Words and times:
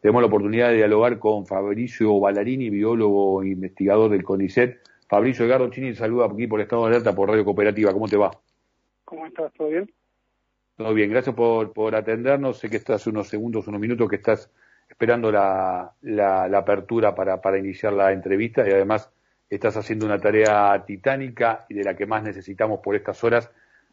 tenemos 0.00 0.22
la 0.22 0.28
oportunidad 0.28 0.70
de 0.70 0.76
dialogar 0.76 1.18
con 1.18 1.46
Fabricio 1.46 2.18
Ballarini, 2.18 2.70
biólogo 2.70 3.42
e 3.42 3.48
investigador 3.48 4.10
del 4.10 4.24
CONICET. 4.24 4.80
Fabricio 5.06 5.44
Edgardo 5.44 5.68
Chini, 5.70 5.94
saluda 5.94 6.26
aquí 6.26 6.46
por 6.46 6.60
Estado 6.60 6.82
de 6.82 6.88
Alerta 6.88 7.14
por 7.14 7.28
Radio 7.28 7.44
Cooperativa. 7.44 7.92
¿Cómo 7.92 8.08
te 8.08 8.16
va? 8.16 8.30
¿Cómo 9.04 9.26
estás? 9.26 9.52
¿Todo 9.52 9.68
bien? 9.68 9.92
Todo 10.76 10.94
bien, 10.94 11.10
gracias 11.10 11.34
por, 11.34 11.72
por 11.72 11.94
atendernos. 11.94 12.58
Sé 12.58 12.70
que 12.70 12.78
estás 12.78 13.06
unos 13.06 13.28
segundos, 13.28 13.66
unos 13.66 13.80
minutos 13.80 14.08
que 14.08 14.16
estás 14.16 14.50
esperando 14.88 15.30
la, 15.30 15.92
la, 16.00 16.44
apertura 16.56 17.14
para, 17.14 17.40
para 17.40 17.58
iniciar 17.58 17.92
la 17.92 18.12
entrevista 18.12 18.66
y 18.66 18.72
además 18.72 19.12
estás 19.50 19.76
haciendo 19.76 20.06
una 20.06 20.18
tarea 20.18 20.82
titánica 20.86 21.66
y 21.68 21.74
de 21.74 21.84
la 21.84 21.94
que 21.94 22.06
más 22.06 22.22
necesitamos 22.22 22.80
por 22.80 22.96
estas 22.96 23.22
horas, 23.22 23.50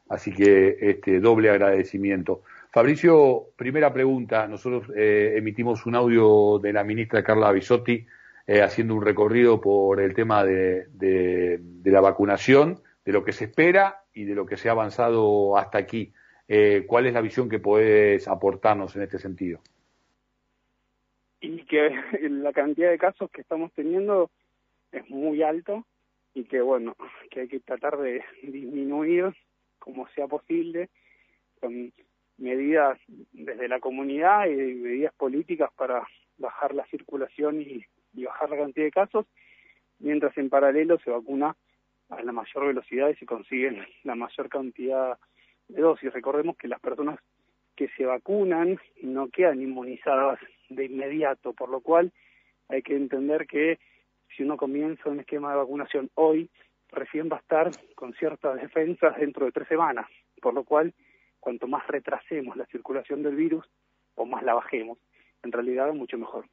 así 0.08 0.32
que 0.32 0.78
este 0.80 1.20
doble 1.20 1.50
agradecimiento. 1.50 2.44
Fabricio, 2.78 3.54
primera 3.56 3.92
pregunta. 3.92 4.48
Nosotros 4.48 4.96
eh, 4.96 5.34
emitimos 5.36 5.88
un 5.88 5.96
audio 5.96 6.60
de 6.60 6.72
la 6.72 6.84
ministra 6.84 7.24
Carla 7.24 7.52
Bisotti 7.52 8.06
eh, 8.46 8.62
haciendo 8.62 8.94
un 8.94 9.04
recorrido 9.04 9.60
por 9.60 10.00
el 10.00 10.14
tema 10.14 10.46
de, 10.46 11.60
la 11.84 12.02
vacunación, 12.02 12.80
de 13.04 13.14
lo 13.14 13.24
que 13.24 13.32
se 13.32 13.46
espera 13.46 14.04
y 14.14 14.26
de 14.26 14.36
lo 14.36 14.46
que 14.46 14.58
se 14.58 14.70
ha 14.70 14.74
avanzado 14.74 15.58
hasta 15.58 15.80
aquí. 15.80 16.14
Eh, 16.48 16.84
¿Cuál 16.86 17.08
es 17.08 17.16
la 17.16 17.22
visión 17.22 17.50
que 17.50 17.58
puedes 17.58 18.28
aportarnos 18.28 18.96
en 18.96 19.02
este 19.02 19.18
sentido? 19.18 19.60
Y 21.42 21.66
que 21.66 21.90
la 22.30 22.54
cantidad 22.54 22.92
de 22.92 23.00
casos 23.00 23.32
que 23.32 23.42
estamos 23.42 23.74
teniendo 23.74 24.30
es 24.92 25.10
muy 25.10 25.42
alto 25.42 25.84
y 26.36 26.44
que 26.44 26.62
bueno, 26.62 26.96
que 27.32 27.40
hay 27.40 27.48
que 27.48 27.60
tratar 27.60 27.98
de 27.98 28.24
disminuir 28.44 29.34
como 29.80 30.08
sea 30.10 30.28
posible 30.28 30.92
con 31.60 31.92
medidas 32.38 33.00
desde 33.32 33.68
la 33.68 33.80
comunidad 33.80 34.48
y 34.48 34.56
medidas 34.56 35.14
políticas 35.14 35.72
para 35.76 36.08
bajar 36.38 36.74
la 36.74 36.86
circulación 36.88 37.62
y, 37.62 37.84
bajar 38.14 38.50
la 38.50 38.58
cantidad 38.58 38.86
de 38.86 38.92
casos, 38.92 39.26
mientras 40.00 40.36
en 40.38 40.50
paralelo 40.50 40.98
se 41.00 41.12
vacuna 41.12 41.56
a 42.10 42.24
la 42.24 42.32
mayor 42.32 42.68
velocidad 42.68 43.10
y 43.10 43.16
se 43.16 43.26
consiguen 43.26 43.86
la 44.04 44.16
mayor 44.16 44.50
cantidad 44.50 45.18
de 45.68 45.82
dosis. 45.82 46.12
Recordemos 46.14 46.58
que 46.58 46.68
las 46.68 46.80
personas 46.80 47.20
que 47.76 47.90
se 47.90 48.06
vacunan 48.06 48.80
no 49.04 49.30
quedan 49.30 49.62
inmunizadas 49.62 50.40
de 50.70 50.86
inmediato, 50.86 51.54
por 51.54 51.70
lo 51.70 51.82
cual 51.82 52.12
hay 52.70 52.82
que 52.82 52.96
entender 52.96 53.46
que 53.46 53.80
si 54.36 54.44
uno 54.44 54.58
comienza 54.58 55.10
un 55.10 55.20
esquema 55.20 55.52
de 55.52 55.58
vacunación 55.58 56.10
hoy, 56.16 56.50
recién 56.90 57.30
va 57.32 57.38
a 57.38 57.40
estar 57.40 57.72
con 57.96 58.14
ciertas 58.14 58.60
defensas 58.60 59.18
dentro 59.18 59.46
de 59.46 59.52
tres 59.52 59.68
semanas, 59.68 60.08
por 60.42 60.54
lo 60.54 60.64
cual 60.64 60.94
cuanto 61.48 61.70
más 61.70 61.88
retrasemos 61.88 62.58
la 62.58 62.66
circulación 62.66 63.24
del 63.24 63.38
virus 63.38 63.66
o 64.16 64.26
más 64.26 64.44
la 64.44 64.54
bajemos, 64.54 64.98
en 65.44 65.54
realidad 65.54 65.88
es 65.88 65.96
mucho 65.96 66.18
mejor. 66.18 66.44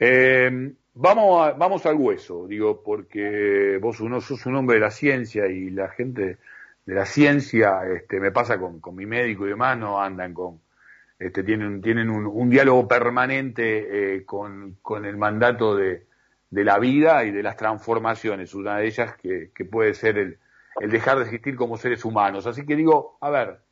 Eh, 0.00 0.72
vamos, 0.94 1.58
vamos 1.58 1.84
al 1.84 1.96
hueso, 1.96 2.46
digo, 2.46 2.82
porque 2.82 3.78
vos 3.78 4.00
uno 4.00 4.22
sos 4.22 4.46
un 4.46 4.56
hombre 4.56 4.76
de 4.76 4.80
la 4.80 4.90
ciencia 4.90 5.46
y 5.48 5.68
la 5.68 5.90
gente 5.90 6.38
de 6.86 6.94
la 6.94 7.04
ciencia, 7.04 7.82
este, 7.94 8.18
me 8.18 8.32
pasa 8.32 8.58
con, 8.58 8.80
con 8.80 8.96
mi 8.96 9.04
médico 9.04 9.44
y 9.44 9.50
demás, 9.50 9.76
no 9.76 10.00
andan 10.00 10.32
con, 10.32 10.58
este, 11.18 11.42
tienen, 11.42 11.82
tienen 11.82 12.08
un, 12.08 12.24
un 12.24 12.48
diálogo 12.48 12.88
permanente 12.88 14.14
eh, 14.14 14.24
con, 14.24 14.78
con 14.80 15.04
el 15.04 15.18
mandato 15.18 15.76
de, 15.76 16.06
de 16.48 16.64
la 16.64 16.78
vida 16.78 17.24
y 17.24 17.30
de 17.30 17.42
las 17.42 17.58
transformaciones, 17.58 18.54
una 18.54 18.78
de 18.78 18.86
ellas 18.86 19.14
que, 19.18 19.50
que 19.54 19.66
puede 19.66 19.92
ser 19.92 20.16
el, 20.16 20.38
el 20.80 20.90
dejar 20.90 21.18
de 21.18 21.24
existir 21.24 21.56
como 21.56 21.76
seres 21.76 22.06
humanos. 22.06 22.46
Así 22.46 22.64
que 22.64 22.74
digo, 22.74 23.18
a 23.20 23.28
ver, 23.28 23.65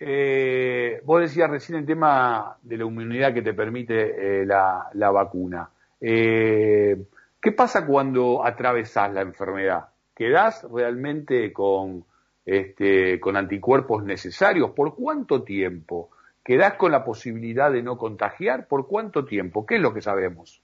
eh, 0.00 1.00
vos 1.04 1.20
decías 1.20 1.50
recién 1.50 1.78
el 1.78 1.86
tema 1.86 2.56
de 2.62 2.76
la 2.76 2.84
inmunidad 2.84 3.34
que 3.34 3.42
te 3.42 3.54
permite 3.54 4.40
eh, 4.40 4.46
la, 4.46 4.88
la, 4.94 5.10
vacuna. 5.10 5.68
Eh, 6.00 6.96
¿Qué 7.40 7.52
pasa 7.52 7.86
cuando 7.86 8.44
atravesás 8.44 9.12
la 9.12 9.22
enfermedad? 9.22 9.88
¿Quedás 10.14 10.66
realmente 10.72 11.52
con, 11.52 12.04
este, 12.44 13.18
con 13.20 13.36
anticuerpos 13.36 14.04
necesarios? 14.04 14.70
¿Por 14.70 14.94
cuánto 14.94 15.42
tiempo? 15.42 16.10
¿Quedás 16.44 16.74
con 16.74 16.92
la 16.92 17.04
posibilidad 17.04 17.70
de 17.70 17.82
no 17.82 17.98
contagiar? 17.98 18.68
¿Por 18.68 18.86
cuánto 18.86 19.24
tiempo? 19.24 19.66
¿Qué 19.66 19.76
es 19.76 19.82
lo 19.82 19.92
que 19.92 20.00
sabemos? 20.00 20.62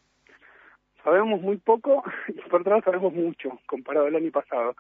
Sabemos 1.02 1.40
muy 1.40 1.58
poco 1.58 2.02
y 2.28 2.40
por 2.48 2.60
otro 2.60 2.70
lado 2.70 2.82
sabemos 2.84 3.12
mucho 3.12 3.58
comparado 3.66 4.06
al 4.06 4.16
año 4.16 4.30
pasado. 4.30 4.74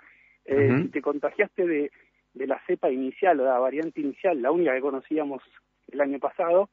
Eh, 0.46 0.82
Si 0.82 0.88
te 0.88 1.02
contagiaste 1.02 1.66
de, 1.66 1.90
de 2.34 2.46
la 2.46 2.60
cepa 2.66 2.90
inicial 2.90 3.40
o 3.40 3.44
de 3.44 3.48
la 3.48 3.58
variante 3.58 4.00
inicial, 4.00 4.42
la 4.42 4.50
única 4.50 4.74
que 4.74 4.80
conocíamos 4.80 5.42
el 5.90 6.00
año 6.00 6.18
pasado, 6.18 6.68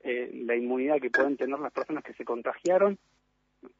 eh, 0.00 0.30
la 0.44 0.56
inmunidad 0.56 1.00
que 1.00 1.10
pueden 1.10 1.36
tener 1.36 1.58
las 1.58 1.72
personas 1.72 2.02
que 2.02 2.14
se 2.14 2.24
contagiaron 2.24 2.98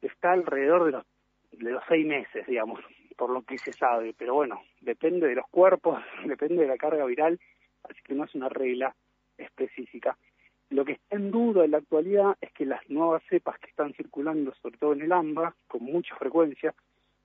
está 0.01 0.31
alrededor 0.31 0.85
de 0.85 0.91
los, 0.91 1.05
de 1.51 1.71
los 1.71 1.83
seis 1.87 2.05
meses, 2.05 2.45
digamos, 2.47 2.79
por 3.17 3.29
lo 3.29 3.41
que 3.41 3.57
se 3.57 3.73
sabe. 3.73 4.13
Pero 4.17 4.35
bueno, 4.35 4.61
depende 4.81 5.27
de 5.27 5.35
los 5.35 5.47
cuerpos, 5.49 6.01
depende 6.25 6.63
de 6.63 6.67
la 6.67 6.77
carga 6.77 7.05
viral, 7.05 7.39
así 7.83 8.01
que 8.03 8.13
no 8.13 8.25
es 8.25 8.35
una 8.35 8.49
regla 8.49 8.95
específica. 9.37 10.17
Lo 10.69 10.83
que 10.83 10.93
está 10.93 11.15
en 11.15 11.29
duda 11.29 11.63
en 11.65 11.71
la 11.71 11.77
actualidad 11.77 12.35
es 12.41 12.51
que 12.53 12.65
las 12.65 12.87
nuevas 12.89 13.21
cepas 13.29 13.59
que 13.59 13.69
están 13.69 13.93
circulando, 13.93 14.53
sobre 14.55 14.77
todo 14.77 14.93
en 14.93 15.01
el 15.01 15.11
AMBA, 15.11 15.55
con 15.67 15.83
mucha 15.83 16.15
frecuencia, 16.15 16.73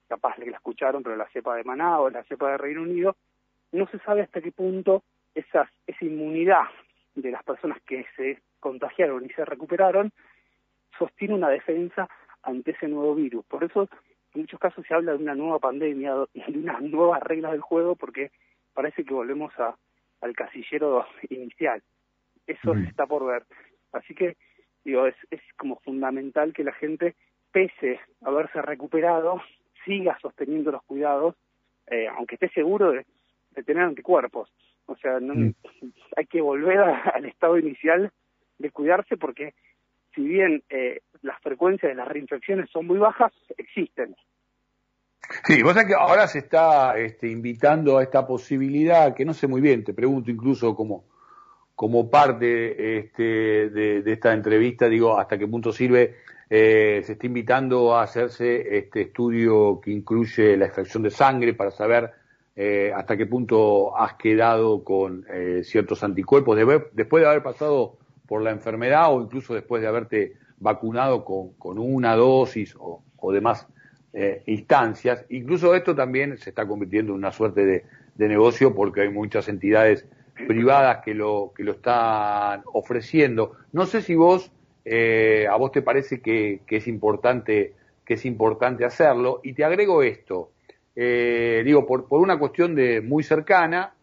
capaz 0.09 0.37
que 0.37 0.51
la 0.51 0.57
escucharon, 0.57 1.03
pero 1.03 1.17
la 1.17 1.29
cepa 1.31 1.57
de 1.57 1.65
Maná 1.65 2.01
o 2.01 2.11
la 2.11 2.23
cepa 2.25 2.51
de 2.51 2.59
Reino 2.59 2.83
Unido, 2.83 3.17
no 3.73 3.87
se 3.89 3.99
sabe 4.01 4.23
hasta 4.23 4.41
qué 4.41 4.53
punto 4.53 5.03
esas, 5.35 5.69
esa 5.87 6.05
inmunidad 6.05 6.65
de 7.15 7.31
las 7.31 7.43
personas 7.45 7.81
que 7.83 8.05
se 8.17 8.41
contagiaron 8.59 9.25
y 9.25 9.29
se 9.31 9.45
recuperaron 9.45 10.13
sostiene 10.99 11.35
una 11.35 11.49
defensa 11.49 12.09
ante 12.43 12.73
ese 12.73 12.89
nuevo 12.89 13.15
virus. 13.15 13.45
Por 13.47 13.65
eso, 13.65 13.89
en 14.35 14.43
muchos 14.43 14.61
casos 14.61 14.85
se 14.87 14.95
habla 14.95 15.13
de 15.13 15.19
una 15.19 15.35
nueva 15.35 15.59
pandemia, 15.59 16.15
de 16.35 16.59
unas 16.59 16.83
nuevas 16.83 17.23
reglas 17.23 17.53
del 17.53 17.61
juego, 17.61 17.97
porque 17.97 18.31
parece 18.75 19.05
que 19.05 19.15
volvemos 19.15 19.53
a, 19.59 19.77
al 20.21 20.35
casillero 20.35 21.07
inicial. 21.31 21.83
Eso 22.47 22.75
está 22.75 23.07
por 23.07 23.27
ver. 23.27 23.45
Así 23.93 24.15
que, 24.15 24.37
digo, 24.85 25.07
es, 25.07 25.15
es 25.31 25.41
como 25.57 25.77
fundamental 25.81 26.53
que 26.53 26.65
la 26.65 26.73
gente, 26.73 27.15
pese 27.53 28.01
a 28.23 28.29
haberse 28.29 28.61
recuperado, 28.63 29.41
siga 29.85 30.19
sosteniendo 30.21 30.73
los 30.73 30.83
cuidados, 30.83 31.37
eh, 31.87 32.09
aunque 32.09 32.35
esté 32.37 32.49
seguro 32.51 32.93
de, 32.93 33.07
tener 33.67 33.83
anticuerpos. 33.83 34.51
O 34.87 34.97
sea, 34.97 35.21
no, 35.21 35.35
mm. 35.35 35.55
hay 36.17 36.27
que 36.27 36.41
volver 36.41 36.79
al 36.79 37.25
estado 37.25 37.59
inicial 37.59 38.11
de 38.59 38.71
cuidarse 38.71 39.17
porque 39.17 39.55
si 40.15 40.23
bien 40.23 40.63
eh, 40.69 41.01
las 41.23 41.41
frecuencias 41.41 41.91
de 41.91 41.97
las 41.97 42.09
reinfecciones 42.09 42.69
son 42.71 42.87
muy 42.87 42.99
bajas, 42.99 43.33
existen. 43.57 44.17
Sí, 45.45 45.63
vos 45.63 45.75
sabés 45.75 45.89
que 45.89 45.95
ahora 45.95 46.27
se 46.27 46.41
está 46.41 46.99
este, 46.99 47.29
invitando 47.29 47.99
a 47.99 48.03
esta 48.03 48.27
posibilidad, 48.27 49.15
que 49.15 49.25
no 49.25 49.33
sé 49.33 49.47
muy 49.47 49.61
bien, 49.61 49.85
te 49.85 49.95
pregunto 49.95 50.31
incluso 50.31 50.75
como, 50.75 51.05
como 51.77 52.11
parte 52.11 52.99
este, 52.99 53.71
de, 53.71 54.03
de, 54.03 54.13
esta 54.13 54.33
entrevista, 54.33 54.89
digo, 54.89 55.17
hasta 55.19 55.39
qué 55.39 55.47
punto 55.47 55.71
sirve 55.71 56.17
eh, 56.53 57.03
se 57.05 57.13
está 57.13 57.27
invitando 57.27 57.95
a 57.95 58.03
hacerse 58.03 58.77
este 58.77 59.03
estudio 59.03 59.81
que 59.81 59.93
incluye 59.93 60.57
la 60.57 60.67
extracción 60.67 61.05
de 61.05 61.11
sangre 61.11 61.55
para 61.55 61.71
saber 61.71 62.11
eh, 62.57 62.93
hasta 62.95 63.17
qué 63.17 63.27
punto 63.27 63.97
has 63.97 64.15
quedado 64.15 64.85
con 64.85 65.25
eh, 65.33 65.63
ciertos 65.65 66.03
anticuerpos 66.03 66.59
después 66.93 67.23
de 67.23 67.29
haber 67.29 67.43
pasado 67.43 67.97
por 68.27 68.43
la 68.43 68.51
enfermedad 68.51 69.15
o 69.15 69.23
incluso 69.23 69.55
después 69.55 69.83
de 69.83 69.89
haberte 69.89 70.35
vacunado 70.59 71.25
con, 71.25 71.79
una 71.79 72.15
dosis 72.17 72.77
o, 72.79 73.03
o 73.17 73.33
demás 73.33 73.67
eh, 74.13 74.43
instancias. 74.47 75.25
Incluso 75.31 75.75
esto 75.75 75.95
también 75.95 76.37
se 76.39 76.51
está 76.51 76.67
convirtiendo 76.67 77.13
en 77.13 77.19
una 77.19 77.33
suerte 77.33 77.65
de, 77.65 77.85
de 78.15 78.29
negocio 78.29 78.75
porque 78.75 79.03
hay 79.03 79.09
muchas 79.09 79.49
entidades 79.49 80.07
privadas 80.47 81.03
que 81.05 81.15
lo, 81.15 81.53
que 81.55 81.65
lo 81.65 81.73
están 81.73 82.63
ofreciendo. 82.73 83.57
No 83.73 83.87
sé 83.87 84.03
si 84.03 84.15
vos 84.15 84.53
eh, 84.85 85.47
a 85.49 85.57
vos 85.57 85.73
te 85.73 85.83
parece 85.83 86.21
que, 86.21 86.61
es 86.67 86.89
importante 86.89 87.75
que 88.05 88.15
es 88.15 88.25
importante 88.25 88.85
hacerlo 88.85 89.41
y 89.45 89.53
te 89.53 89.65
agrego 89.65 90.03
esto 90.03 90.51
eh, 91.03 91.63
digo 91.65 91.87
por, 91.87 92.09
por 92.09 92.21
una 92.21 92.39
cuestión 92.39 92.75
de 92.75 93.01
muy 93.01 93.23
cercana 93.23 93.95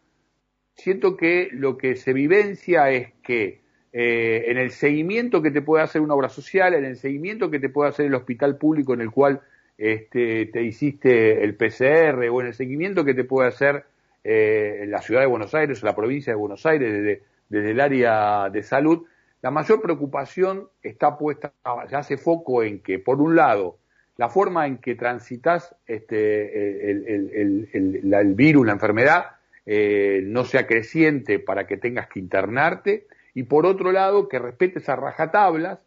siento 0.73 1.15
que 1.15 1.49
lo 1.51 1.77
que 1.77 1.95
se 1.95 2.13
vivencia 2.13 2.89
es 2.89 3.13
que 3.21 3.61
eh, 3.93 4.45
en 4.47 4.57
el 4.57 4.71
seguimiento 4.71 5.41
que 5.41 5.51
te 5.51 5.61
puede 5.61 5.83
hacer 5.83 6.01
una 6.01 6.15
obra 6.15 6.29
social 6.29 6.73
en 6.73 6.85
el 6.85 6.95
seguimiento 6.97 7.51
que 7.51 7.59
te 7.59 7.69
puede 7.69 7.89
hacer 7.89 8.07
el 8.07 8.15
hospital 8.15 8.57
público 8.57 8.93
en 8.93 9.01
el 9.01 9.11
cual 9.11 9.41
este, 9.77 10.47
te 10.47 10.63
hiciste 10.63 11.43
el 11.43 11.55
PCR 11.55 12.29
o 12.31 12.41
en 12.41 12.47
el 12.47 12.53
seguimiento 12.53 13.05
que 13.05 13.13
te 13.13 13.23
puede 13.23 13.49
hacer 13.49 13.85
en 14.23 14.91
la 14.91 15.01
ciudad 15.01 15.21
de 15.21 15.27
Buenos 15.27 15.53
Aires 15.53 15.81
o 15.81 15.85
la 15.85 15.95
provincia 15.95 16.33
de 16.33 16.37
Buenos 16.37 16.65
Aires 16.65 16.91
desde, 16.91 17.21
desde 17.47 17.71
el 17.71 17.79
área 17.79 18.49
de 18.49 18.61
salud 18.61 19.05
la 19.41 19.51
mayor 19.51 19.81
preocupación 19.81 20.67
está 20.81 21.17
puesta, 21.17 21.53
ya 21.89 21.99
hace 21.99 22.17
foco 22.17 22.63
en 22.63 22.81
que, 22.81 22.99
por 22.99 23.21
un 23.21 23.35
lado, 23.35 23.77
la 24.17 24.29
forma 24.29 24.65
en 24.65 24.79
que 24.79 24.95
transitas 24.95 25.75
este, 25.85 26.91
el, 26.91 28.33
virus, 28.35 28.65
la 28.65 28.73
enfermedad, 28.73 29.25
eh, 29.65 30.21
no 30.23 30.43
sea 30.43 30.65
creciente 30.65 31.39
para 31.39 31.67
que 31.67 31.77
tengas 31.77 32.07
que 32.07 32.19
internarte, 32.19 33.07
y 33.33 33.43
por 33.43 33.67
otro 33.67 33.91
lado, 33.91 34.27
que 34.27 34.39
respetes 34.39 34.89
a 34.89 34.95
rajatablas 34.95 35.79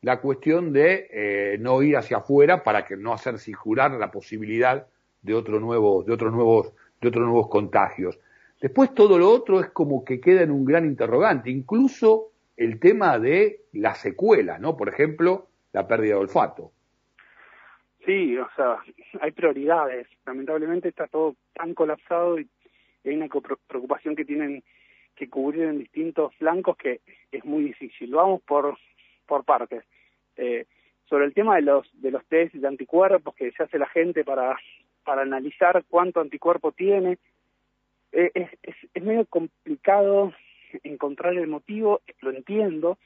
la 0.00 0.20
cuestión 0.20 0.72
de 0.72 1.08
eh, 1.10 1.58
no 1.60 1.82
ir 1.82 1.96
hacia 1.96 2.18
afuera 2.18 2.62
para 2.64 2.84
que 2.86 2.96
no 2.96 3.12
hacer 3.12 3.36
jurar 3.54 3.92
la 3.92 4.10
posibilidad 4.10 4.86
de 5.20 5.34
otro 5.34 5.60
nuevo, 5.60 6.02
de 6.04 6.12
otros 6.12 6.32
nuevos, 6.32 6.72
de 7.00 7.08
otros 7.08 7.24
nuevos 7.24 7.48
contagios. 7.48 8.18
Después 8.60 8.94
todo 8.94 9.18
lo 9.18 9.28
otro 9.28 9.60
es 9.60 9.68
como 9.70 10.04
que 10.04 10.20
queda 10.20 10.42
en 10.42 10.50
un 10.50 10.64
gran 10.64 10.86
interrogante, 10.86 11.50
incluso 11.50 12.30
el 12.56 12.80
tema 12.80 13.18
de 13.18 13.64
la 13.72 13.94
secuela, 13.94 14.58
¿no? 14.58 14.76
Por 14.76 14.88
ejemplo, 14.88 15.48
la 15.72 15.86
pérdida 15.86 16.14
de 16.14 16.20
olfato. 16.20 16.72
Sí, 18.06 18.38
o 18.38 18.48
sea, 18.54 18.78
hay 19.20 19.32
prioridades. 19.32 20.06
Lamentablemente 20.24 20.88
está 20.88 21.08
todo 21.08 21.34
tan 21.52 21.74
colapsado 21.74 22.38
y 22.38 22.48
hay 23.04 23.16
una 23.16 23.28
preocupación 23.66 24.14
que 24.14 24.24
tienen 24.24 24.62
que 25.16 25.28
cubrir 25.28 25.64
en 25.64 25.80
distintos 25.80 26.32
flancos 26.36 26.76
que 26.76 27.00
es 27.32 27.44
muy 27.44 27.64
difícil. 27.64 28.14
Vamos 28.14 28.42
por, 28.42 28.78
por 29.26 29.44
partes. 29.44 29.84
Eh, 30.36 30.66
sobre 31.08 31.24
el 31.24 31.34
tema 31.34 31.56
de 31.56 31.62
los 31.62 31.88
de 32.00 32.10
los 32.10 32.24
test 32.26 32.54
de 32.54 32.68
anticuerpos 32.68 33.34
que 33.34 33.50
se 33.52 33.62
hace 33.62 33.78
la 33.78 33.88
gente 33.88 34.24
para 34.24 34.56
para 35.04 35.22
analizar 35.22 35.84
cuánto 35.88 36.20
anticuerpo 36.20 36.72
tiene 36.72 37.18
eh, 38.12 38.30
es, 38.34 38.50
es, 38.62 38.76
es 38.92 39.02
medio 39.02 39.24
complicado 39.26 40.34
encontrar 40.82 41.34
el 41.34 41.46
motivo 41.46 42.02
lo 42.20 42.30
entiendo 42.30 42.98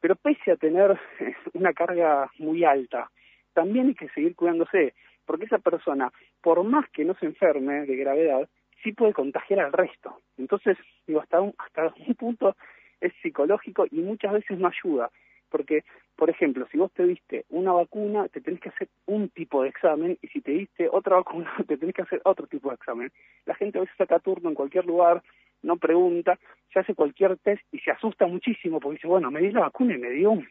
pero 0.00 0.14
pese 0.14 0.52
a 0.52 0.56
tener 0.56 0.98
una 1.52 1.72
carga 1.72 2.30
muy 2.38 2.64
alta 2.64 3.10
también 3.52 3.88
hay 3.88 3.94
que 3.94 4.08
seguir 4.10 4.34
cuidándose 4.34 4.94
porque 5.26 5.46
esa 5.46 5.58
persona 5.58 6.12
por 6.40 6.62
más 6.64 6.88
que 6.90 7.04
no 7.04 7.14
se 7.14 7.26
enferme 7.26 7.86
de 7.86 7.96
gravedad 7.96 8.48
sí 8.82 8.92
puede 8.92 9.12
contagiar 9.12 9.60
al 9.60 9.72
resto 9.72 10.20
entonces 10.36 10.76
digo 11.06 11.20
hasta 11.20 11.40
un 11.40 11.54
hasta 11.58 11.92
un 12.06 12.14
punto 12.14 12.56
es 13.00 13.12
psicológico 13.22 13.86
y 13.90 14.00
muchas 14.00 14.32
veces 14.32 14.58
no 14.58 14.68
ayuda 14.68 15.10
porque, 15.50 15.84
por 16.16 16.30
ejemplo, 16.30 16.66
si 16.70 16.78
vos 16.78 16.92
te 16.92 17.06
diste 17.06 17.44
una 17.48 17.72
vacuna, 17.72 18.28
te 18.28 18.40
tenés 18.40 18.60
que 18.60 18.68
hacer 18.68 18.88
un 19.06 19.28
tipo 19.30 19.62
de 19.62 19.70
examen, 19.70 20.18
y 20.22 20.28
si 20.28 20.40
te 20.40 20.52
diste 20.52 20.88
otra 20.90 21.16
vacuna, 21.16 21.50
te 21.66 21.76
tenés 21.76 21.94
que 21.94 22.02
hacer 22.02 22.20
otro 22.24 22.46
tipo 22.46 22.68
de 22.68 22.76
examen. 22.76 23.10
La 23.46 23.54
gente 23.54 23.78
a 23.78 23.82
veces 23.82 23.96
saca 23.96 24.18
turno 24.18 24.48
en 24.48 24.54
cualquier 24.54 24.86
lugar, 24.86 25.22
no 25.62 25.76
pregunta, 25.76 26.38
se 26.72 26.78
hace 26.78 26.94
cualquier 26.94 27.36
test 27.38 27.62
y 27.72 27.78
se 27.80 27.90
asusta 27.90 28.26
muchísimo 28.26 28.78
porque 28.78 28.96
dice, 28.96 29.08
bueno, 29.08 29.30
me 29.30 29.40
di 29.40 29.50
la 29.50 29.62
vacuna 29.62 29.94
y 29.94 29.98
me 29.98 30.10
dio 30.10 30.30
un, 30.30 30.46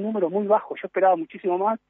número 0.00 0.30
muy 0.30 0.46
bajo, 0.46 0.76
yo 0.76 0.86
esperaba 0.86 1.16
muchísimo 1.16 1.58
más, 1.58 1.80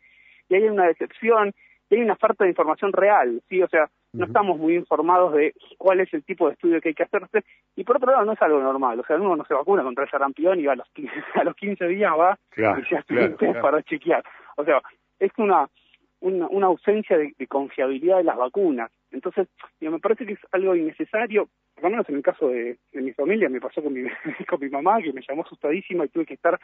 y 0.49 0.55
hay 0.55 0.65
una 0.65 0.87
decepción, 0.87 1.53
y 1.91 1.97
hay 1.97 2.01
una 2.01 2.17
falta 2.17 2.45
de 2.45 2.51
información 2.51 2.93
real, 2.93 3.43
¿sí? 3.49 3.63
O 3.63 3.69
sea, 3.69 3.91
no 4.15 4.27
estamos 4.27 4.59
muy 4.59 4.75
informados 4.75 5.33
de 5.35 5.55
cuál 5.79 6.01
es 6.01 6.13
el 6.13 6.23
tipo 6.25 6.47
de 6.47 6.55
estudio 6.55 6.81
que 6.81 6.91
hay 6.91 6.95
que 6.95 7.05
hacerse 7.05 7.45
y 7.77 7.85
por 7.85 7.97
otro 7.97 8.11
lado 8.11 8.25
no 8.25 8.33
es 8.33 8.43
algo 8.43 8.61
normal, 8.61 9.01
o 9.01 9.05
sea, 9.05 9.17
uno 9.17 9.37
no 9.37 9.45
se 9.45 9.55
vacuna 9.55 9.83
contra 9.83 10.05
el 10.05 10.11
sarampión 10.11 10.61
y 10.61 10.67
a 10.67 10.75
los 10.75 10.89
15, 10.91 11.13
a 11.41 11.45
los 11.45 11.57
15 11.57 11.87
días 11.87 12.13
va 12.13 12.39
y 12.57 12.83
se 12.85 12.97
hace 12.97 13.55
para 13.61 13.83
chequear, 13.83 14.23
o 14.57 14.65
sea, 14.65 14.83
es 15.19 15.33
una 15.39 15.67
una, 16.23 16.47
una 16.49 16.69
ausencia 16.69 17.19
de, 17.19 17.35
confiabilidad 17.47 18.19
de 18.19 18.25
las 18.25 18.37
vacunas. 18.37 18.91
Entonces, 19.11 19.49
me 19.81 19.99
parece 19.99 20.25
que 20.25 20.35
es 20.35 20.41
algo 20.53 20.75
innecesario, 20.75 21.49
por 21.75 21.85
lo 21.85 21.91
menos 21.91 22.09
en 22.09 22.17
el 22.17 22.23
caso 22.23 22.49
de, 22.49 22.79
mi 22.93 23.13
familia, 23.13 23.49
me 23.49 23.61
pasó 23.61 23.83
con 23.83 23.93
mi, 23.93 24.03
con 24.49 24.61
mi 24.61 24.71
mamá, 24.71 25.03
que 25.03 25.13
me 25.13 25.23
llamó 25.27 25.43
asustadísima 25.43 26.05
y 26.05 26.09
tuve 26.09 26.27
que 26.27 26.35
estar 26.35 26.59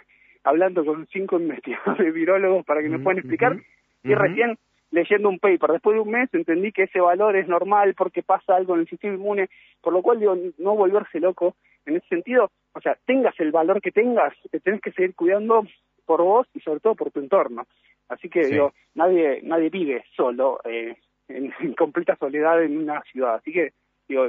hablando 0.45 0.85
con 0.85 1.07
cinco 1.09 1.37
investigadores 1.41 2.15
virólogos 2.15 2.65
para 2.65 2.83
que 2.83 2.89
me 2.89 2.99
puedan 2.99 3.19
explicar. 3.19 3.57
Y 4.05 4.15
recién 4.15 4.57
leyendo 4.91 5.29
un 5.29 5.39
paper. 5.39 5.73
Después 5.73 5.95
de 5.95 6.01
un 6.01 6.11
mes 6.11 6.33
entendí 6.33 6.73
que 6.73 6.85
ese 6.85 7.01
valor 7.01 7.37
es 7.37 7.49
normal 7.49 7.95
porque 7.95 8.23
pasa 8.23 8.57
algo 8.57 8.75
en 8.75 8.81
el 8.81 8.89
sistema 8.89 9.15
inmune, 9.15 9.51
por 9.83 9.93
lo 9.93 10.03
cual 10.03 10.21
digo, 10.21 10.37
no 10.59 10.77
volverse 10.77 11.21
loco 11.21 11.57
en 11.85 11.97
ese 11.97 12.07
sentido. 12.09 12.51
O 12.75 12.81
sea, 12.81 12.97
tengas 13.07 13.39
el 13.41 13.51
valor 13.51 13.81
que 13.83 13.91
tengas, 13.91 14.33
te 14.51 14.61
tenés 14.61 14.81
que 14.81 14.93
seguir 14.93 15.15
cuidando 15.15 15.67
por 16.07 16.23
vos 16.23 16.47
y 16.55 16.61
sobre 16.61 16.81
todo 16.81 16.95
por 16.95 17.11
tu 17.11 17.21
entorno. 17.21 17.67
Así 18.09 18.29
que 18.29 18.47
digo, 18.47 18.73
nadie 18.95 19.41
nadie 19.43 19.71
vive 19.71 20.05
solo, 20.17 20.61
eh, 20.65 20.97
en, 21.29 21.53
completa 21.75 22.17
soledad 22.17 22.63
en 22.63 22.79
una 22.79 23.03
ciudad. 23.03 23.37
Así 23.37 23.53
que 23.53 23.73
digo, 24.09 24.29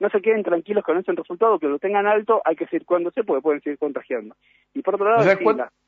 no 0.00 0.10
se 0.10 0.20
queden 0.20 0.42
tranquilos 0.42 0.84
con 0.84 0.98
ese 0.98 1.12
resultado, 1.12 1.58
que 1.60 1.68
lo 1.68 1.78
tengan 1.78 2.06
alto, 2.06 2.42
hay 2.44 2.56
que 2.56 2.66
seguir 2.66 2.84
cuidándose 2.84 3.22
porque 3.22 3.42
pueden 3.42 3.62
seguir 3.62 3.78
contagiando. 3.78 4.34
Y 4.74 4.82
por 4.82 4.96
otro 4.96 5.08
lado, 5.08 5.22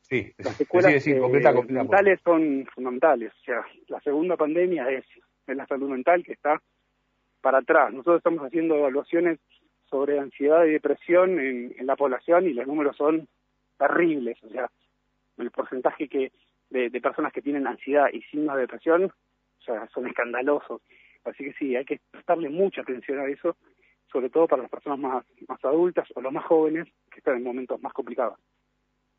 Sí, 0.02 0.30
las 0.36 0.54
secuelas 0.56 1.02
fundamentales 1.02 2.20
son 2.22 2.66
fundamentales. 2.74 3.32
O 3.40 3.44
sea, 3.44 3.64
la 3.88 4.00
segunda 4.00 4.36
pandemia 4.36 4.88
es, 4.90 5.04
en 5.46 5.56
la 5.56 5.66
salud 5.66 5.88
mental 5.88 6.22
que 6.22 6.34
está 6.34 6.60
para 7.40 7.58
atrás. 7.58 7.92
Nosotros 7.92 8.18
estamos 8.18 8.44
haciendo 8.44 8.76
evaluaciones 8.76 9.38
sobre 9.88 10.18
ansiedad 10.18 10.64
y 10.64 10.72
depresión 10.72 11.40
en, 11.40 11.86
la 11.86 11.96
población 11.96 12.46
y 12.46 12.52
los 12.52 12.66
números 12.66 12.96
son 12.96 13.26
terribles. 13.78 14.36
O 14.44 14.48
sea, 14.50 14.70
el 15.38 15.50
porcentaje 15.50 16.08
que 16.08 16.30
de, 16.74 17.00
personas 17.00 17.32
que 17.32 17.42
tienen 17.42 17.66
ansiedad 17.66 18.06
y 18.12 18.22
signos 18.22 18.56
de 18.56 18.62
depresión, 18.62 19.04
o 19.04 19.62
sea, 19.64 19.88
son 19.94 20.06
escandalosos. 20.08 20.82
Así 21.24 21.44
que 21.44 21.52
sí, 21.54 21.76
hay 21.76 21.84
que 21.84 22.00
prestarle 22.10 22.48
mucha 22.50 22.82
atención 22.82 23.20
a 23.20 23.26
eso, 23.26 23.56
sobre 24.10 24.28
todo 24.28 24.46
para 24.48 24.62
las 24.62 24.70
personas 24.70 24.98
más, 24.98 25.24
más 25.48 25.64
adultas 25.64 26.08
o 26.14 26.20
los 26.20 26.32
más 26.32 26.44
jóvenes 26.44 26.86
que 27.10 27.18
están 27.18 27.36
en 27.36 27.44
momentos 27.44 27.80
más 27.80 27.92
complicados. 27.92 28.38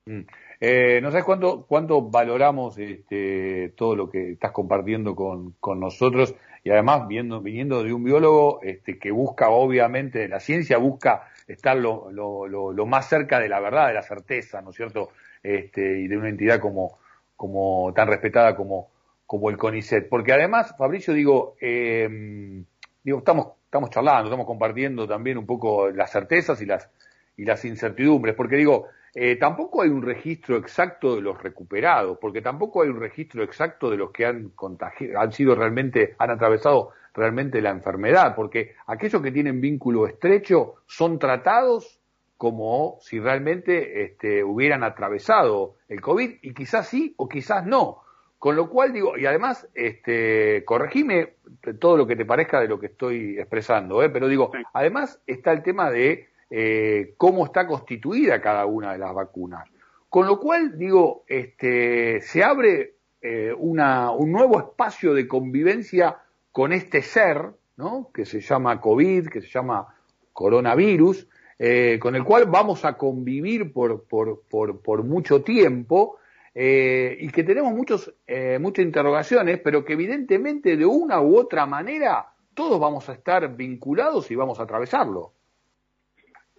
Mm. 0.05 0.21
Eh, 0.59 0.99
no 1.01 1.09
sabes 1.09 1.25
cuánto, 1.25 1.65
cuánto 1.65 2.01
valoramos 2.01 2.77
este, 2.77 3.73
todo 3.75 3.95
lo 3.95 4.09
que 4.09 4.33
estás 4.33 4.51
compartiendo 4.51 5.15
con, 5.15 5.53
con 5.53 5.79
nosotros 5.79 6.35
y 6.63 6.69
además 6.69 7.07
viendo, 7.07 7.41
viniendo 7.41 7.83
de 7.83 7.93
un 7.93 8.03
biólogo 8.03 8.59
este, 8.61 8.99
que 8.99 9.11
busca, 9.11 9.49
obviamente, 9.49 10.27
la 10.27 10.39
ciencia 10.39 10.77
busca 10.77 11.29
estar 11.47 11.75
lo, 11.77 12.11
lo, 12.11 12.47
lo, 12.47 12.85
más 12.85 13.09
cerca 13.09 13.39
de 13.39 13.49
la 13.49 13.59
verdad, 13.59 13.87
de 13.87 13.93
la 13.95 14.01
certeza, 14.01 14.61
¿no 14.61 14.71
es 14.71 14.75
cierto? 14.75 15.09
Este, 15.41 15.99
y 15.99 16.07
de 16.07 16.17
una 16.17 16.29
entidad 16.29 16.59
como, 16.59 16.99
como 17.35 17.93
tan 17.95 18.07
respetada 18.07 18.55
como, 18.55 18.89
como 19.25 19.49
el 19.49 19.57
CONICET. 19.57 20.09
Porque 20.09 20.33
además, 20.33 20.75
Fabricio, 20.77 21.13
digo, 21.13 21.55
eh, 21.59 22.63
digo, 23.03 23.17
estamos, 23.19 23.47
estamos 23.65 23.89
charlando, 23.89 24.25
estamos 24.25 24.45
compartiendo 24.45 25.07
también 25.07 25.37
un 25.37 25.45
poco 25.45 25.89
las 25.89 26.11
certezas 26.11 26.61
y 26.61 26.65
las, 26.65 26.89
y 27.37 27.45
las 27.45 27.63
incertidumbres, 27.65 28.35
porque 28.35 28.55
digo, 28.55 28.87
eh, 29.13 29.37
tampoco 29.37 29.81
hay 29.81 29.89
un 29.89 30.01
registro 30.01 30.57
exacto 30.57 31.15
de 31.15 31.21
los 31.21 31.41
recuperados, 31.41 32.17
porque 32.19 32.41
tampoco 32.41 32.81
hay 32.81 32.89
un 32.89 32.99
registro 32.99 33.43
exacto 33.43 33.89
de 33.89 33.97
los 33.97 34.11
que 34.11 34.25
han 34.25 34.49
contagiado, 34.49 35.19
han 35.19 35.31
sido 35.31 35.55
realmente, 35.55 36.15
han 36.17 36.31
atravesado 36.31 36.91
realmente 37.13 37.61
la 37.61 37.69
enfermedad, 37.69 38.35
porque 38.35 38.75
aquellos 38.87 39.21
que 39.21 39.31
tienen 39.31 39.61
vínculo 39.61 40.05
estrecho 40.05 40.75
son 40.85 41.17
tratados 41.17 41.94
como 42.37 42.97
si 43.01 43.19
realmente 43.19 44.03
este, 44.03 44.43
hubieran 44.43 44.83
atravesado 44.83 45.75
el 45.87 46.01
COVID, 46.01 46.37
y 46.41 46.53
quizás 46.53 46.87
sí 46.87 47.13
o 47.17 47.29
quizás 47.29 47.65
no. 47.65 48.01
Con 48.37 48.55
lo 48.55 48.69
cual 48.69 48.93
digo, 48.93 49.17
y 49.17 49.25
además, 49.25 49.67
este, 49.73 50.63
corregime 50.65 51.35
todo 51.79 51.97
lo 51.97 52.05
que 52.05 52.15
te 52.15 52.25
parezca 52.25 52.59
de 52.59 52.67
lo 52.67 52.79
que 52.79 52.87
estoy 52.87 53.39
expresando, 53.39 54.03
¿eh? 54.03 54.09
pero 54.09 54.27
digo, 54.27 54.51
además 54.73 55.21
está 55.25 55.51
el 55.51 55.63
tema 55.63 55.89
de 55.89 56.27
eh, 56.49 57.13
cómo 57.17 57.45
está 57.45 57.65
constituida 57.65 58.41
cada 58.41 58.65
una 58.65 58.91
de 58.91 58.99
las 58.99 59.13
vacunas. 59.13 59.67
Con 60.09 60.27
lo 60.27 60.39
cual, 60.39 60.77
digo, 60.77 61.23
este, 61.27 62.21
se 62.21 62.43
abre 62.43 62.95
eh, 63.21 63.53
una, 63.57 64.11
un 64.11 64.31
nuevo 64.31 64.59
espacio 64.59 65.13
de 65.13 65.27
convivencia 65.27 66.17
con 66.51 66.71
este 66.71 67.01
ser, 67.01 67.49
¿no? 67.77 68.11
que 68.13 68.25
se 68.25 68.41
llama 68.41 68.79
COVID, 68.79 69.27
que 69.29 69.41
se 69.41 69.47
llama 69.47 69.95
coronavirus, 70.31 71.27
eh, 71.57 71.97
con 71.99 72.15
el 72.15 72.23
cual 72.23 72.45
vamos 72.47 72.83
a 72.83 72.97
convivir 72.97 73.71
por, 73.71 74.05
por, 74.07 74.41
por, 74.47 75.03
mucho 75.03 75.41
tiempo 75.41 76.17
eh, 76.53 77.17
y 77.19 77.29
que 77.29 77.43
tenemos 77.43 77.73
muchos, 77.73 78.13
eh, 78.27 78.59
muchas 78.59 78.85
interrogaciones, 78.85 79.59
pero 79.63 79.85
que 79.85 79.93
evidentemente 79.93 80.75
de 80.75 80.85
una 80.85 81.21
u 81.21 81.37
otra 81.37 81.65
manera 81.65 82.25
todos 82.53 82.79
vamos 82.79 83.07
a 83.09 83.13
estar 83.13 83.55
vinculados 83.55 84.31
y 84.31 84.35
vamos 84.35 84.59
a 84.59 84.63
atravesarlo. 84.63 85.31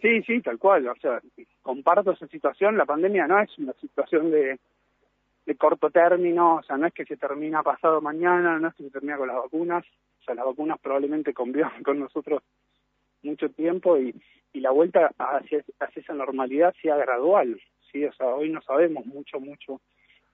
Sí, 0.00 0.23
sí, 0.23 0.41
tal 0.41 0.59
cual. 0.59 0.87
O 0.88 0.97
sea, 0.97 1.21
comparto 1.62 2.12
esa 2.12 2.26
situación. 2.29 2.76
La 2.76 2.85
pandemia 2.85 3.26
no 3.26 3.41
es 3.41 3.59
una 3.59 3.73
situación 3.75 4.31
de, 4.31 4.59
de 5.47 5.55
corto 5.57 5.91
término, 5.91 6.57
o 6.57 6.62
sea, 6.62 6.76
no 6.76 6.87
es 6.87 6.95
que 6.95 7.05
se 7.05 7.17
termina 7.17 7.62
pasado 7.62 8.00
mañana, 8.00 8.59
no 8.59 8.69
es 8.69 8.75
que 8.75 8.85
se 8.85 8.91
termina 8.91 9.17
con 9.17 9.29
las 9.29 9.37
vacunas. 9.37 9.85
O 10.21 10.25
sea, 10.25 10.35
las 10.35 10.45
vacunas 10.45 10.79
probablemente 10.81 11.33
convivan 11.33 11.83
con 11.85 12.00
nosotros 12.00 12.43
mucho 13.23 13.49
tiempo 13.50 13.99
y, 13.99 14.14
y 14.52 14.61
la 14.61 14.70
vuelta 14.70 15.11
hacia, 15.18 15.64
hacia 15.80 16.02
esa 16.02 16.14
normalidad 16.14 16.75
sea 16.80 16.96
gradual. 16.96 17.61
Sí, 17.90 18.04
o 18.04 18.12
sea, 18.12 18.28
hoy 18.28 18.50
no 18.50 18.61
sabemos 18.62 19.06
mucho, 19.06 19.40
mucho. 19.40 19.80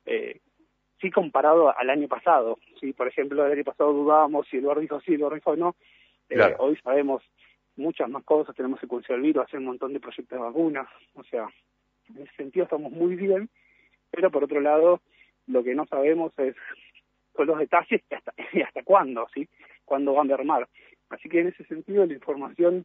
Eh, 0.07 0.41
sí 1.01 1.11
comparado 1.11 1.77
al 1.77 1.91
año 1.91 2.09
pasado. 2.09 2.59
Sí, 2.81 2.93
por 2.93 3.09
ejemplo, 3.09 3.45
el 3.45 3.53
año 3.53 3.65
pasado 3.65 3.93
dudábamos 3.93 4.47
si 4.49 4.59
el 4.59 4.69
dijo 4.81 5.01
sí, 5.01 5.15
el 5.15 5.35
dijo 5.35 5.57
no. 5.57 5.75
Eh, 6.29 6.55
Hoy 6.59 6.77
sabemos 6.83 7.23
muchas 7.77 8.09
más 8.09 8.25
cosas, 8.25 8.55
tenemos 8.55 8.81
secuencia 8.81 9.15
del 9.15 9.23
virus, 9.23 9.45
hacer 9.45 9.59
un 9.59 9.67
montón 9.67 9.93
de 9.93 10.01
proyectos 10.01 10.39
de 10.39 10.45
vacunas, 10.45 10.89
o 11.15 11.25
sea, 11.25 11.49
en 12.09 12.23
ese 12.23 12.35
sentido 12.37 12.65
estamos 12.65 12.93
muy 12.93 13.17
bien, 13.17 13.49
pero 14.11 14.31
por 14.31 14.45
otro 14.45 14.61
lado, 14.61 15.01
lo 15.47 15.63
que 15.63 15.75
no 15.75 15.87
sabemos 15.87 16.33
es 16.39 16.55
con 17.33 17.47
los 17.47 17.59
detalles 17.59 18.03
y 18.11 18.15
hasta, 18.15 18.33
y 18.53 18.61
hasta 18.63 18.83
cuándo, 18.83 19.27
¿sí? 19.35 19.49
Cuándo 19.85 20.15
van 20.15 20.31
a 20.31 20.35
armar. 20.35 20.69
Así 21.13 21.29
que 21.29 21.41
en 21.41 21.49
ese 21.49 21.65
sentido 21.65 22.07
la 22.07 22.15
información 22.15 22.85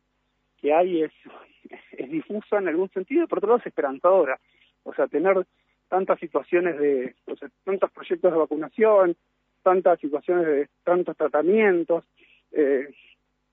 que 0.62 0.74
hay 0.74 1.04
es, 1.04 1.12
difusa 2.10 2.58
en 2.58 2.68
algún 2.68 2.90
sentido, 2.90 3.28
por 3.28 3.40
otro 3.40 3.50
lado 3.50 3.60
es 3.60 3.68
esperanzadora. 3.68 4.40
O 4.84 4.94
sea, 4.94 5.08
tener 5.08 5.46
tantas 5.88 6.20
situaciones 6.20 6.78
de, 6.78 7.16
tantos 7.64 7.92
proyectos 7.92 8.32
de 8.32 8.38
vacunación, 8.38 9.16
tantas 9.64 10.00
situaciones 10.00 10.46
de 10.46 10.70
tantos 10.84 11.16
tratamientos, 11.16 12.04
eh, 12.52 12.90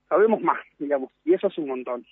sabemos 0.09 0.41
más, 0.41 0.59
digamos, 0.79 1.11
y 1.25 1.35
eso 1.35 1.47
es 1.47 1.59
un 1.59 1.69
montón. 1.69 2.05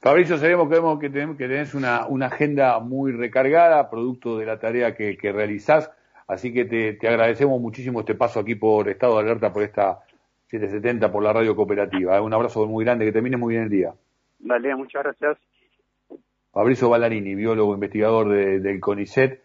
Fabricio, 0.00 0.36
sabemos 0.36 0.68
que, 0.98 1.10
que, 1.10 1.36
que 1.38 1.48
tenés 1.48 1.74
una, 1.74 2.06
una, 2.06 2.26
agenda 2.26 2.78
muy 2.80 3.12
recargada, 3.12 3.88
producto 3.88 4.36
de 4.36 4.46
la 4.46 4.58
tarea 4.58 4.94
que, 4.94 5.16
que 5.16 5.32
realizás, 5.32 5.90
así 6.26 6.52
que 6.52 6.64
te, 6.64 7.08
agradecemos 7.08 7.60
muchísimo 7.60 8.00
este 8.00 8.14
paso 8.14 8.40
aquí 8.40 8.54
por 8.54 8.88
Estado 8.88 9.14
de 9.14 9.20
Alerta, 9.20 9.52
por 9.52 9.62
esta 9.62 10.00
770, 10.52 11.10
por 11.10 11.22
la 11.22 11.32
radio 11.32 11.56
cooperativa. 11.56 12.20
Un 12.20 12.34
abrazo 12.34 12.66
muy 12.66 12.84
grande, 12.84 13.06
que 13.06 13.12
termine 13.12 13.38
muy 13.38 13.54
bien 13.54 13.64
el 13.64 13.70
día. 13.70 13.94
Dale, 14.38 14.76
muchas 14.76 15.02
gracias. 15.02 15.38
Fabricio 16.52 16.90
Ballarini, 16.90 17.34
biólogo 17.34 17.72
investigador 17.72 18.28
del 18.28 18.78
CONICET. 18.78 19.40